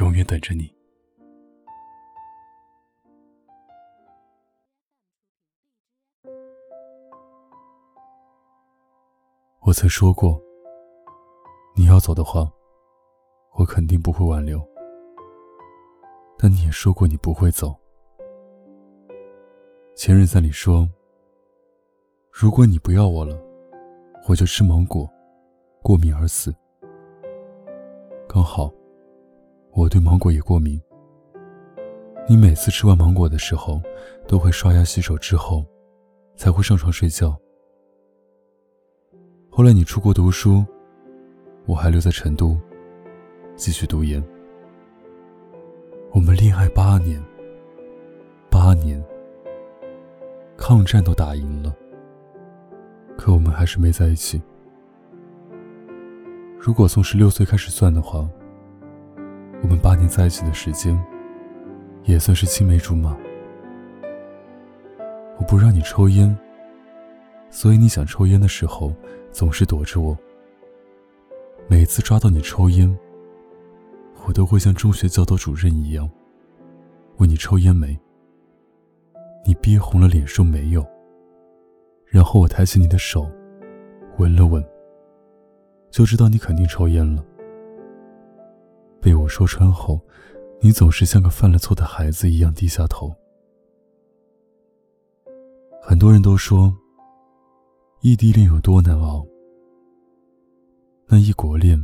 [0.00, 0.74] 永远等着你。
[9.60, 10.40] 我曾说过，
[11.76, 12.50] 你要走的话，
[13.52, 14.60] 我肯定不会挽留。
[16.36, 17.74] 但你也说过你不会走。
[19.94, 20.88] 前任在里说
[22.30, 23.40] ：“如果你不要我了，
[24.28, 25.08] 我就吃芒果，
[25.82, 26.52] 过敏而死。”
[28.28, 28.70] 刚好，
[29.74, 30.80] 我对芒果也过敏。
[32.28, 33.82] 你每次吃完芒果的时候，
[34.28, 35.64] 都会刷牙洗手之后，
[36.36, 37.36] 才会上床睡觉。
[39.50, 40.64] 后来你出国读书，
[41.66, 42.56] 我还留在成都，
[43.56, 44.22] 继续读研。
[46.12, 47.20] 我们恋爱八年，
[48.48, 49.04] 八年，
[50.56, 51.74] 抗战都打赢了，
[53.18, 54.40] 可我们还是没在一起。
[56.60, 58.28] 如果从十六岁开始算的话，
[59.64, 60.94] 我们八年在一起的时间，
[62.02, 63.16] 也算是青梅竹马。
[65.38, 66.36] 我不让你抽烟。
[67.48, 68.92] 所以你想抽烟的时候，
[69.32, 70.14] 总是躲着我。
[71.66, 72.94] 每次抓到你抽烟，
[74.26, 76.10] 我都会像中学教导主任一样，
[77.16, 77.98] 问你抽烟没。
[79.46, 80.86] 你憋红了脸说没有。
[82.04, 83.30] 然后我抬起你的手，
[84.18, 84.62] 闻了闻，
[85.90, 87.24] 就知道你肯定抽烟了。
[89.04, 90.00] 被我说穿后，
[90.62, 93.14] 你总是像个犯了错的孩子一样低下头。
[95.82, 96.74] 很多人都说。
[98.00, 99.26] 异地恋有多难熬？
[101.06, 101.82] 那异国恋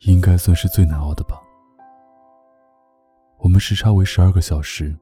[0.00, 1.40] 应该算是最难熬的吧。
[3.38, 4.94] 我们时差为十二个小时，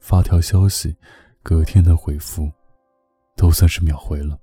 [0.00, 0.92] 发条消息，
[1.40, 2.50] 隔天的回复，
[3.36, 4.36] 都算是秒回了。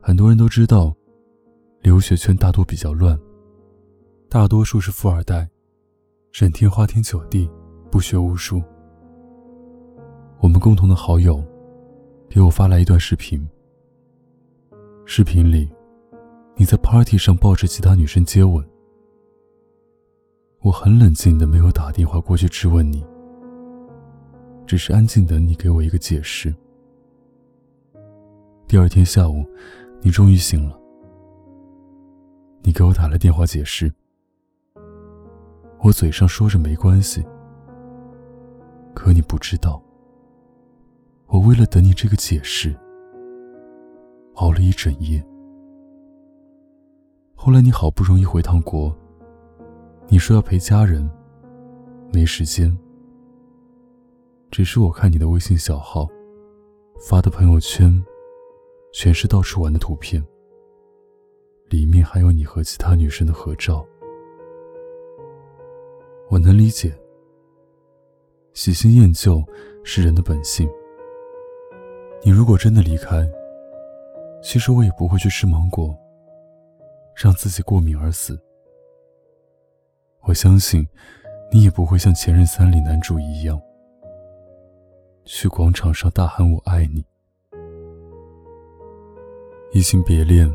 [0.00, 0.96] 很多人都知道，
[1.88, 3.18] 留学圈大多比较乱，
[4.28, 5.48] 大多数是富二代，
[6.30, 7.50] 整天花天酒地，
[7.90, 8.62] 不学无术。
[10.38, 11.42] 我们共同的好友。
[12.28, 13.40] 给我发来一段视频。
[15.06, 15.66] 视频里，
[16.56, 18.62] 你在 party 上抱着其他女生接吻。
[20.60, 23.02] 我很冷静的没有打电话过去质问你，
[24.66, 26.54] 只是安静等你给我一个解释。
[28.66, 29.42] 第二天下午，
[30.02, 30.77] 你终于醒了。
[32.62, 33.92] 你给我打了电话解释。
[35.80, 37.24] 我嘴上说着没关系，
[38.94, 39.82] 可你不知道。
[41.26, 42.74] 我为了等你这个解释，
[44.34, 45.24] 熬了一整夜。
[47.34, 48.92] 后来你好不容易回趟国，
[50.08, 51.08] 你说要陪家人，
[52.12, 52.76] 没时间。
[54.50, 56.08] 只是我看你的微信小号，
[56.98, 58.02] 发的朋友圈，
[58.92, 60.24] 全是到处玩的图片，
[61.68, 63.86] 里面还有你和其他女生的合照。
[66.28, 66.92] 我能理解，
[68.52, 69.42] 喜新厌旧
[69.84, 70.68] 是人的本性。
[72.22, 73.26] 你如果真的离开，
[74.42, 75.96] 其实我也不会去吃芒果，
[77.14, 78.38] 让自己过敏而死。
[80.22, 80.86] 我相信，
[81.50, 83.58] 你也不会像《前任三》里男主一样，
[85.24, 87.04] 去广场上大喊“我爱你”。
[89.72, 90.52] 移情别恋，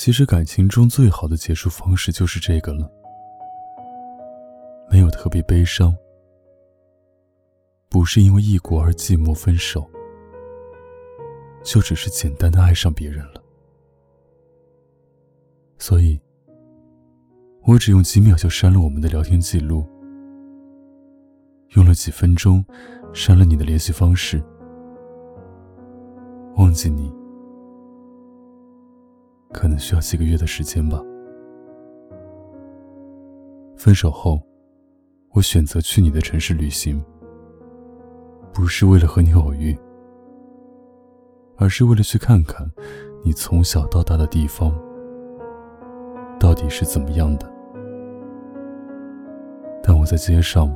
[0.00, 2.90] 其实感情中最好的结束方式就是这个了，
[4.90, 5.94] 没有特别悲伤，
[7.90, 9.86] 不是因为异国而寂寞分手。
[11.62, 13.42] 就只是简单的爱上别人了，
[15.76, 16.18] 所以，
[17.64, 19.84] 我只用几秒就删了我们的聊天记录，
[21.76, 22.64] 用了几分钟
[23.12, 24.42] 删了你的联系方式，
[26.56, 27.12] 忘记你，
[29.52, 31.00] 可能需要几个月的时间吧。
[33.76, 34.40] 分手后，
[35.32, 37.02] 我选择去你的城市旅行，
[38.52, 39.76] 不是为了和你偶遇。
[41.56, 42.66] 而是为了去看看，
[43.22, 44.74] 你从小到大的地方
[46.38, 47.52] 到底是怎么样的。
[49.82, 50.74] 但我在街上，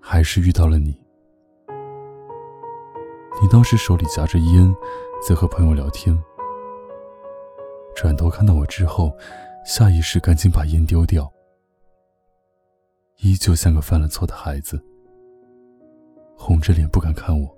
[0.00, 0.98] 还是遇到了你。
[3.40, 4.74] 你当时手里夹着烟，
[5.26, 6.20] 在和朋友聊天。
[7.94, 9.16] 转头看到我之后，
[9.64, 11.30] 下意识赶紧把烟丢掉，
[13.18, 14.82] 依旧像个犯了错的孩子，
[16.36, 17.56] 红着脸不敢看我。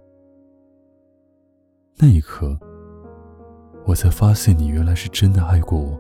[1.97, 2.59] 那一刻，
[3.87, 5.99] 我才发现你原来是真的爱过我。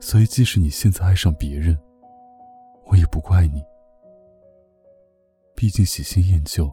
[0.00, 1.76] 所以，即使你现在爱上别人，
[2.86, 3.62] 我也不怪你。
[5.54, 6.70] 毕竟喜新厌旧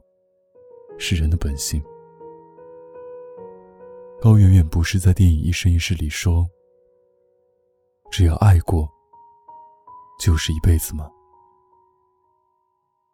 [0.98, 1.82] 是人的本性。
[4.22, 6.48] 高圆圆不是在电影《一生一世》里说
[8.14, 8.88] ：“只要爱过，
[10.20, 11.10] 就是一辈子吗？”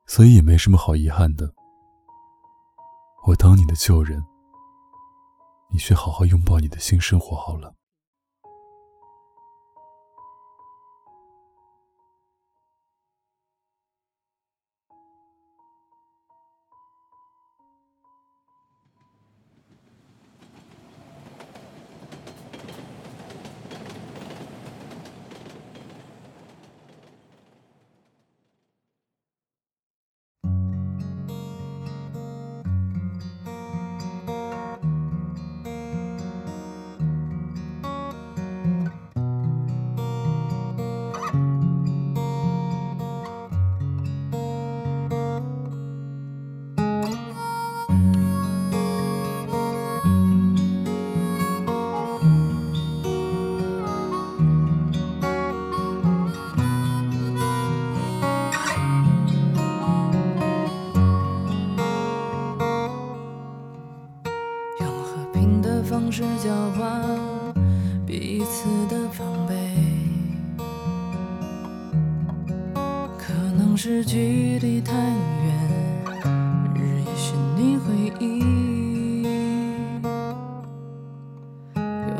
[0.05, 1.49] 所以也没什么好遗憾的。
[3.25, 4.21] 我当你的旧人，
[5.71, 7.73] 你却好好拥抱你的新生活好了。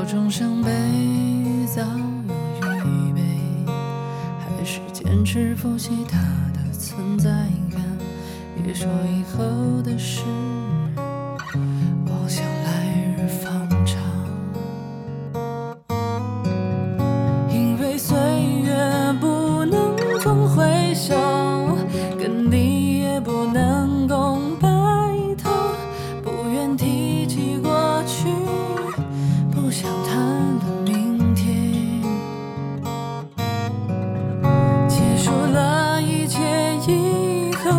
[0.08, 0.72] 种伤悲
[1.76, 1.82] 早
[2.62, 3.22] 有预备，
[4.40, 6.18] 还是坚持复习它
[6.54, 7.30] 的存在
[7.70, 7.84] 感，
[8.64, 10.22] 别说以后的事。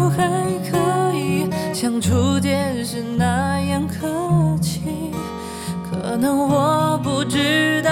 [0.09, 4.81] 还可以像初见时那样客气，
[5.91, 7.88] 可能我不知道。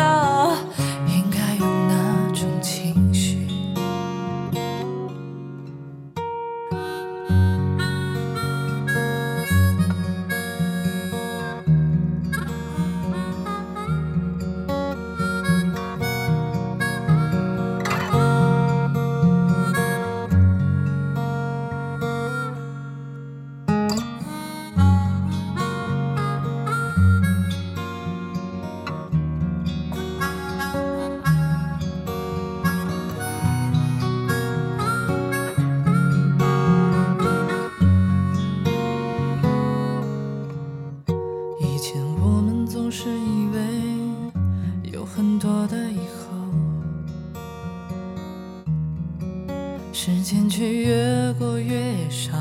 [49.98, 51.74] 时间却越过越
[52.10, 52.36] 少，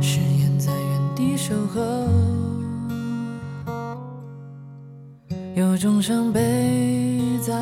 [0.00, 1.80] 誓言在原地守候。
[5.54, 7.52] 有种伤悲早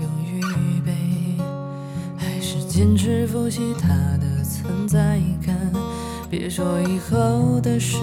[0.00, 0.40] 有预
[0.80, 0.90] 备，
[2.16, 5.54] 还是坚持复习它的存在感。
[6.30, 7.98] 别说以后的事。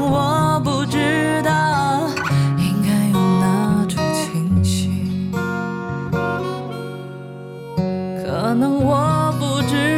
[0.00, 2.08] 我不知道
[2.58, 4.90] 应该用哪种情绪。
[8.22, 9.91] 可能我不知